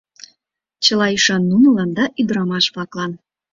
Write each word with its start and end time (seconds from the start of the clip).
Чыла 0.83 1.07
ӱшан 1.15 1.41
нунылан 1.49 1.89
да 1.97 2.05
ӱдрамаш-влаклан. 2.19 3.11